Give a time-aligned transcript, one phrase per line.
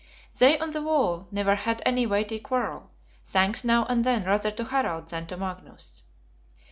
[0.39, 2.89] They, on the whole, never had any weighty quarrel,
[3.23, 6.01] thanks now and then rather to Harald than to Magnus.